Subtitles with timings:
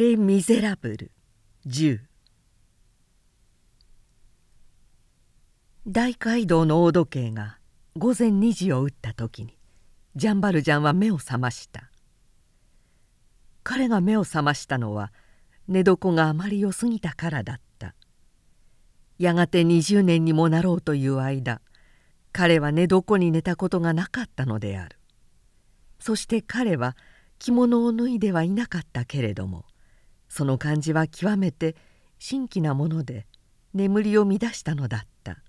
[0.00, 1.10] レ・ミゼラブル。
[1.66, 2.00] 10
[5.86, 7.58] 大街道の大時計が
[7.98, 9.58] 午前2時を打った時に
[10.16, 11.90] ジャンバルジャンは目を覚ました。
[13.62, 15.12] 彼が目を覚ましたのは
[15.68, 17.94] 寝床があまり良すぎたからだった。
[19.18, 21.60] やがて20年にもなろうという間
[22.32, 24.98] 彼は寝床に寝たことがなかったのである。
[25.98, 26.96] そして彼は
[27.38, 29.66] 着物を脱いではいなかったけれども
[30.30, 31.76] その感じは極めて
[32.18, 33.26] 新奇なもので
[33.74, 35.42] 眠りを乱したのだった。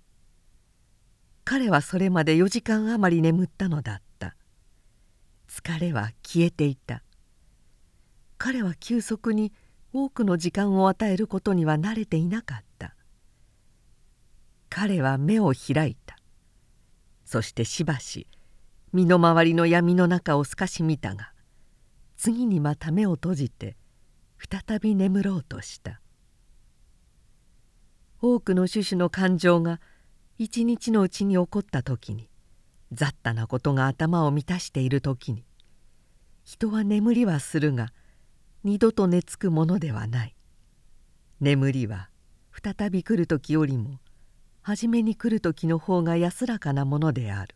[1.46, 4.36] 彼はそれまで4時間余り眠ったのだった。
[5.48, 7.04] 疲れは消えていた。
[8.38, 9.54] 彼は急速に
[9.94, 12.96] 多くの時間を与えることには慣れていなかった。
[14.70, 16.18] 彼は目を開いた。
[17.32, 18.28] そしてしばし
[18.92, 21.32] 身の回りの闇の中を透かし見たが
[22.18, 23.78] 次にまた目を閉じて
[24.50, 26.02] 再び眠ろうとした。
[28.22, 29.82] 多くの種々の感情が
[30.38, 32.30] 一日のうちに起こった時に
[32.92, 35.44] 雑多なことが頭を満たしている時に
[36.44, 37.94] 人は眠りはするが
[38.64, 40.36] 二度と寝つくものではない。
[41.40, 42.10] 眠りは
[42.52, 44.00] 再び来る時よりも
[44.62, 47.56] 初めに来る時の方が安らかなものである。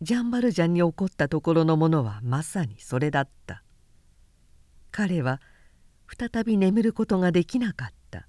[0.00, 3.62] ジャンバルジャンに起こったところのものはまさにそれだった。
[4.98, 5.40] 彼は
[6.08, 8.26] 再び眠ることができなかった。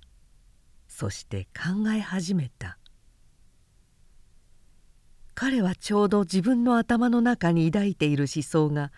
[0.88, 2.78] そして考え始めた。
[5.34, 8.92] 彼はちょうど自分の頭の中に抱いている思想が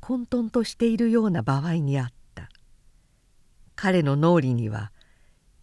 [0.00, 2.50] 混沌としているような場合にあった。
[3.74, 4.92] 彼の脳裏には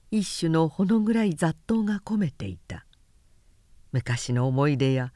[0.09, 2.87] 一種のほの暗い雑踏が込めていた。
[3.91, 5.13] 昔の思い出や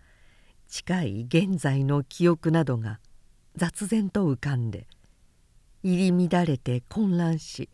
[0.68, 3.00] 近い現在の記憶などが
[3.56, 4.86] 雑然と浮かんで
[5.84, 7.70] 入り乱れて混乱し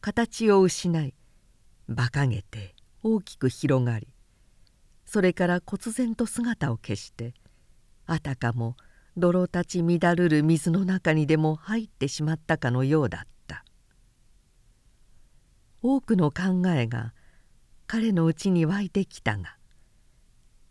[0.00, 1.14] 形を失い
[1.88, 4.08] 馬鹿げて大きく広がり
[5.04, 7.34] それから忽然と姿を消して
[8.06, 8.76] あたかも
[9.16, 13.64] 泥立ち乱るる水の中にでも入ってしまったかのようだった。
[15.86, 17.12] 多くの考えが
[17.86, 19.56] 彼のうちに湧いてきたが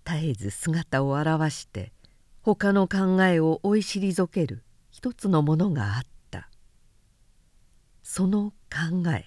[0.05, 1.93] 絶えず姿を現して
[2.41, 6.22] 他の考えを追い退ける一つのものがあった。
[8.15, 9.25] その考え。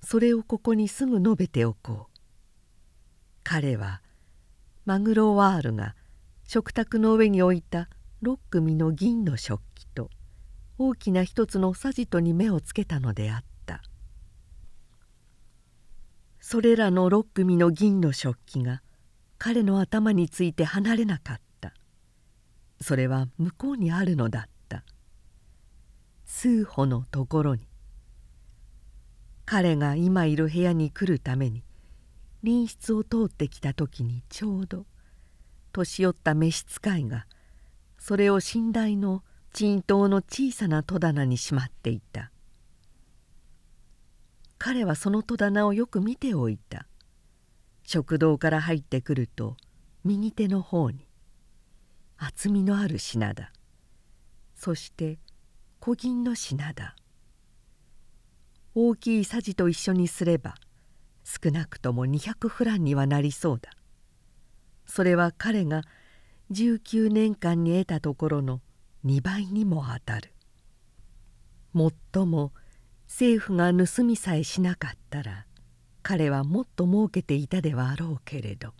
[0.00, 2.20] それをここにすぐ述べておこう。
[3.44, 4.00] 彼は
[4.86, 5.94] マグロワールが
[6.46, 7.90] 食卓の上に置いた
[8.22, 10.08] 6組の銀の食器と
[10.78, 13.82] 大きな一つのさじとに目をつけたのであった。
[16.40, 18.80] それらの6組の銀の食器が
[19.36, 21.74] 彼の頭について離れなかった。
[22.80, 24.55] それは向こうにあるのだった。
[26.26, 27.66] 数歩のところに。
[29.46, 31.62] 彼が今いる部屋に来るために
[32.44, 34.86] 隣室を通ってきた時にちょうど
[35.72, 37.26] 年寄った召使いが
[37.96, 39.22] それを寝台の
[39.52, 42.32] 鎮東の小さな戸棚にしまっていた。
[44.58, 46.86] 彼はその戸棚をよく見ておいた。
[47.84, 49.56] 食堂から入ってくると
[50.04, 51.06] 右手の方に
[52.18, 53.52] 厚みのある品だ。
[54.56, 55.18] そして
[55.80, 56.96] 小銀の品だ。
[58.74, 60.54] 大きいさじと一緒にすれば
[61.24, 63.70] 少なくとも200フランにはなりそうだ。
[64.84, 65.82] それは彼が
[66.52, 68.60] 19年間に得たところの
[69.04, 70.32] 2倍にも当たる。
[71.72, 72.52] もっとも
[73.06, 75.46] 政府が盗みさえしなかったら
[76.02, 78.72] 彼はもっと儲けていたではあろうけれど。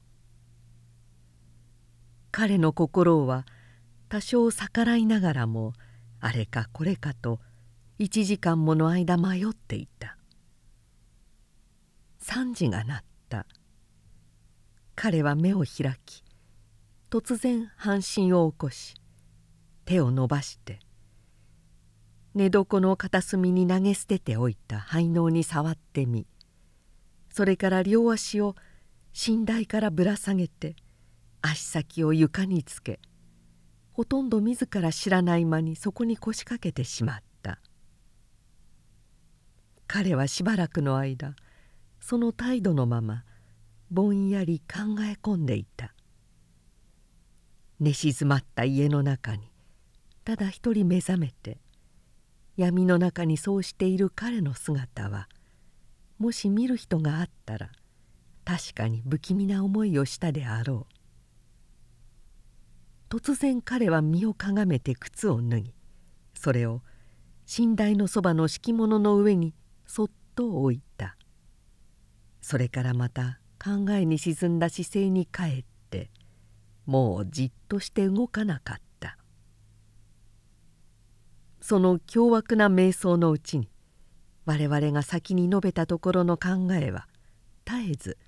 [2.31, 3.47] 彼の心は
[4.09, 5.73] 多少逆らいながらも
[6.27, 7.39] あれかこれかと
[8.01, 10.19] 1時間もの間迷っていた。
[12.21, 13.47] 3時が鳴った。
[14.97, 16.25] 彼は目を開き
[17.11, 18.95] 突然半身を起こし
[19.85, 20.81] 手を伸ばして
[22.35, 26.27] 寝床の片隅に投げ捨てておいた灰能に触ってみ
[27.31, 28.57] それから両足を
[29.29, 30.75] 寝台からぶら下げて
[31.41, 32.99] 足先を床につけ
[33.97, 37.61] ほとんど自ら知らない間にそこに腰掛けてしまった。
[39.87, 41.35] 彼はしばらくの間
[41.99, 43.25] その態度のまま
[43.91, 45.95] ぼんやり考え込んでいた。
[47.81, 49.51] 寝静まった家の中に
[50.27, 51.57] ただ一人目覚めて
[52.59, 55.27] 闇の中にそうしている彼の姿は
[56.19, 57.71] もし見る人があったら
[58.45, 60.96] 確かに不気味な思いをしたであろう。
[63.09, 65.75] 突然彼は身をかがめて靴を脱ぎ
[66.35, 66.83] それを
[67.59, 69.55] 寝台のそばの敷物の上に
[69.87, 71.17] そっと置いた。
[72.41, 76.11] それからまた考えに沈んだ姿勢に帰って
[76.85, 79.17] もうじっとして動かなかった。
[81.61, 83.69] その凶悪な瞑想のうちに
[84.45, 87.09] 我々が先に述べたところの考えは
[87.65, 88.19] 絶えず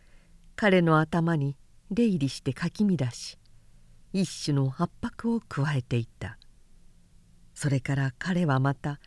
[0.57, 1.57] 彼の頭に
[1.93, 3.39] 出入りしてかき乱し
[4.13, 6.39] 一種の圧迫を加えていた。
[7.55, 9.01] それから彼はまた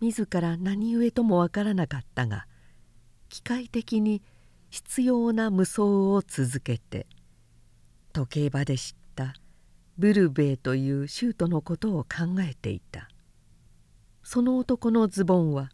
[0.00, 2.46] 自ら何故ともわからなかったが
[3.28, 4.22] 機械的に
[4.70, 7.06] 必要な無双を続けて
[8.12, 9.34] 時計場で知った
[9.98, 13.08] ブルベイというシュートのことを考えていた。
[14.22, 15.70] その男のズボンは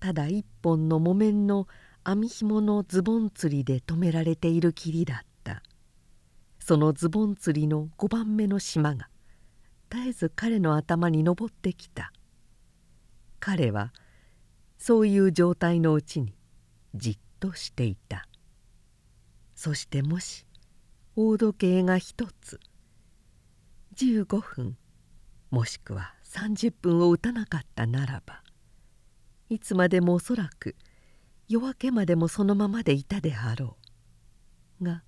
[0.00, 1.68] ただ一本の木綿の
[2.02, 5.31] 網紐のズボン釣りで留められている霧だった。
[6.64, 9.08] そのズボン釣りの5番目の島が
[9.90, 12.12] 絶えず彼の頭に上ってきた。
[13.40, 13.92] 彼は
[14.78, 16.36] そういう状態のうちに
[16.94, 18.28] じっとしていた。
[19.56, 20.46] そしてもし
[21.16, 22.60] 大時計が一つ
[23.96, 24.76] 15分
[25.50, 28.40] もしくは30分を打たなかったならば
[29.50, 30.76] いつまでもおそらく
[31.48, 33.76] 夜明けまでもそのままでいたであろ
[34.80, 34.84] う。
[34.84, 35.02] が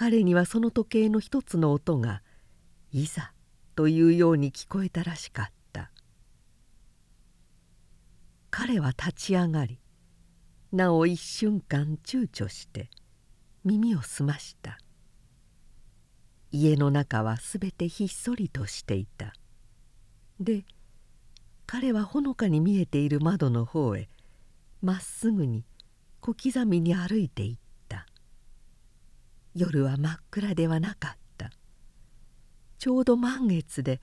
[0.00, 2.22] 彼にはその時計の一つの音が
[2.94, 3.32] 「いざ」
[3.74, 5.90] というように聞こえたらしかった。
[8.48, 9.80] 彼は立ち上がり
[10.70, 12.90] なお一瞬間躊躇して
[13.64, 14.78] 耳を澄ました。
[16.52, 19.34] 家の中はすべてひっそりとしていた。
[20.38, 20.64] で
[21.66, 24.08] 彼はほのかに見えている窓の方へ
[24.80, 25.64] まっすぐに
[26.20, 27.67] 小刻みに歩いていった。
[29.54, 31.50] 夜は真っ暗ではなかった。
[32.78, 34.00] ちょうど満月で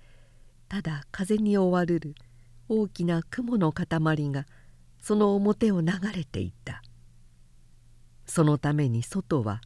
[0.67, 2.15] ただ風に覆われる
[2.67, 3.87] 大きな雲の塊
[4.31, 4.45] が
[4.99, 6.81] その表を流れていた。
[8.25, 9.61] そのために外は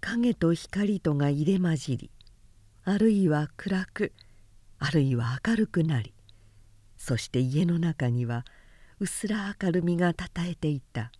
[0.00, 2.10] 影と光とが入れ混じり
[2.84, 4.12] あるいは暗く
[4.78, 6.14] あるいは明るくなり
[6.96, 8.44] そして家の中には
[9.00, 11.10] うすら明るみがたたえていた。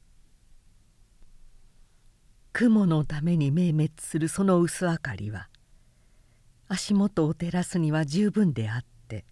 [2.53, 5.49] 雲のために明滅するその薄明かりは
[6.69, 9.25] 足元を照らすには十分であって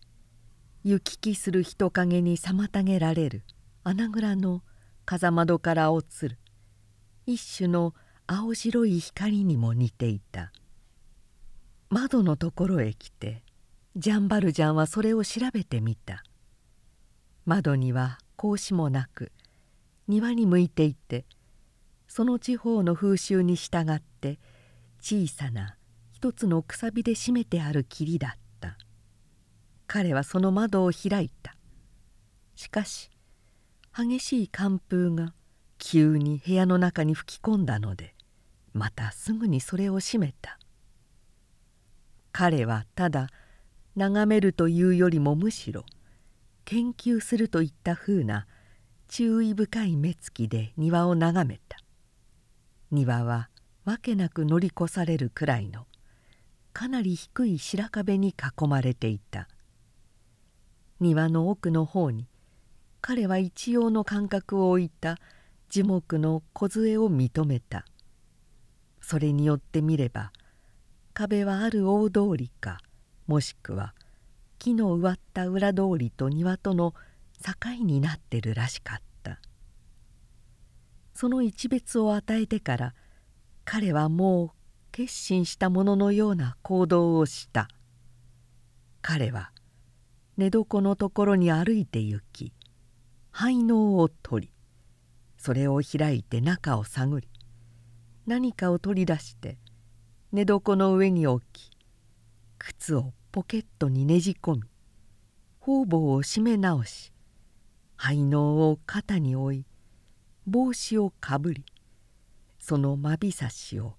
[0.85, 3.43] 行き来する人影に妨げられる
[3.85, 4.63] 穴蔵の
[5.05, 6.39] 風窓から落つる
[7.27, 7.95] 一種の
[8.27, 10.53] 青白い光にも似ていた。
[11.91, 13.43] 窓のところへ来て
[13.97, 16.23] ジャンバルジャンはそれを調べてみた。
[17.47, 19.33] 窓には格子もなく
[20.07, 21.25] 庭に向いていて
[22.09, 24.39] その地方の風習に従って
[25.01, 25.77] 小さな
[26.11, 28.77] 一つのくさびで閉めてある霧だった。
[29.87, 31.55] 彼はその窓を開いた。
[32.57, 33.11] しかし
[33.97, 35.33] 激しい寒風が
[35.79, 38.15] 急に部屋の中に吹き込んだので
[38.73, 40.59] またすぐにそれを閉めた。
[42.33, 43.29] 彼はただ
[43.97, 45.85] 眺めるというよりもむしろ
[46.65, 48.47] 研究するといったふうな
[49.09, 51.79] 注意深い目つきで庭を眺めた。
[52.91, 53.51] 庭は
[53.85, 55.87] わけなく乗り越されるくらいの
[56.73, 59.49] かなり低い白壁に囲まれていた。
[61.01, 62.27] 庭の奥の方に
[63.01, 65.17] 彼は一様の感覚を置いた
[65.69, 67.85] 樹木の梢を認めた。
[69.01, 70.33] それによって見れば
[71.15, 72.79] 壁はある大通りか
[73.27, 73.95] もしくは
[74.59, 76.95] 木の植わった裏通りと庭との
[77.43, 79.08] 境になってるらしかった。
[81.21, 82.95] その一別を与えてから
[83.65, 84.51] 彼はもう
[84.93, 87.67] 決心したもののような行動をした。
[89.03, 89.51] 彼は
[90.37, 92.53] 寝床のところに歩いて行き
[93.33, 94.53] 灰のを取り
[95.37, 97.29] それを開いて中を探り
[98.29, 99.59] 何かを取り出して
[100.31, 101.73] 寝床の上に置き
[102.59, 104.63] 靴をポケットにねじ込み
[105.59, 107.13] 方々を締め直し
[107.97, 109.65] 灰のを肩に置い
[110.49, 111.65] 帽子をかぶり
[112.59, 113.95] そのまびさしを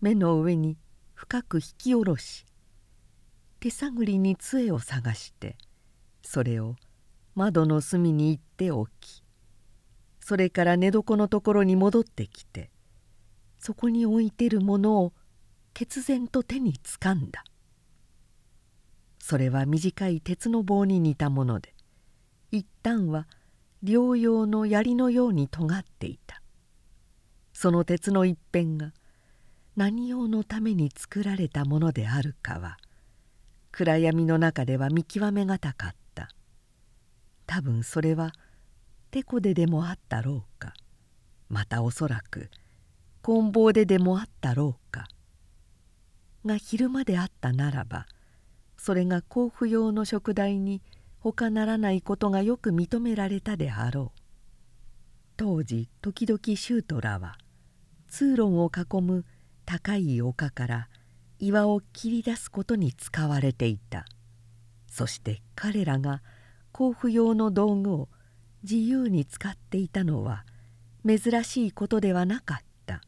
[0.00, 0.76] 目の上に
[1.14, 2.44] 深く引き下ろし
[3.60, 5.56] 手探りに杖を探して
[6.22, 6.76] それを
[7.34, 9.22] 窓の隅に行っておき
[10.20, 12.70] それから寝床のところに戻ってきて
[13.58, 15.12] そこに置いてるものを
[15.72, 17.44] 決然と手につかんだ。
[19.22, 21.72] それは短い鉄の棒に似たもので
[22.50, 23.28] 一旦は
[23.82, 26.40] 療養の槍のように尖っていた。
[27.52, 28.92] その鉄の一辺が
[29.76, 32.76] 何用のために作られたものであるかは
[33.70, 36.28] 暗闇の中では見極めがたかった。
[37.46, 38.32] 多分それは
[39.10, 40.74] てこででもあったろうか。
[41.48, 42.50] またおそらく
[43.22, 45.06] 棍棒ででもあったろうか。
[46.44, 48.06] が昼間であったならば
[48.76, 50.82] それが甲府用の食台に
[51.22, 54.20] 他ならないことがよく認められたであろう。
[55.36, 57.38] 当時時々舅らは
[58.08, 59.24] 通路を囲む
[59.64, 60.88] 高い丘から
[61.38, 64.04] 岩を切り出すことに使われていた。
[64.88, 66.22] そして彼らが
[66.72, 68.08] 甲府用の道具を
[68.64, 70.44] 自由に使っていたのは
[71.06, 73.00] 珍しいことではなかった。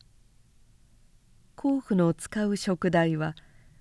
[1.56, 3.35] 甲府の使う食台は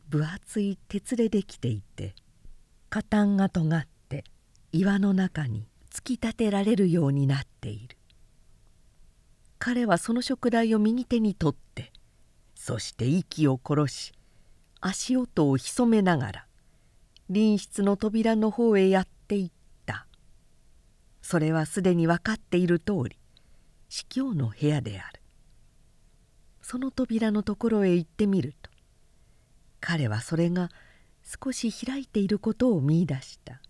[0.09, 2.15] 分厚い鉄でできていて
[2.89, 3.92] 下端が尖って
[4.75, 7.95] 岩の中に突き立てられるようになっている。
[9.59, 11.93] 彼はその食台を右手に取って
[12.55, 14.13] そして息を殺し
[14.81, 16.47] 足音を潜めながら
[17.27, 19.51] 隣室の扉の方へやっていっ
[19.85, 20.07] た。
[21.21, 23.17] それはすでに分かっている通り
[23.89, 25.21] 司教の部屋である。
[26.63, 28.71] その扉のところへ行ってみると
[29.79, 30.69] 彼はそれが
[31.23, 33.61] 少し開いていることを見いだした。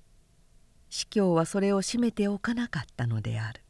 [0.94, 3.63] 司教はそれを閉めておかなかったのである。